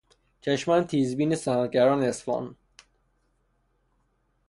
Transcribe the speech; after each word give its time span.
چشمان 0.41 0.87
تیزبین 0.87 1.35
صنعتگران 1.35 2.03
اصفهان 2.03 2.55